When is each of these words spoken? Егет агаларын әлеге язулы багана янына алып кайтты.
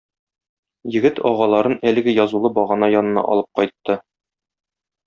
Егет 0.95 1.21
агаларын 1.31 1.77
әлеге 1.91 2.17
язулы 2.21 2.53
багана 2.59 2.91
янына 2.95 3.27
алып 3.35 3.53
кайтты. 3.63 4.01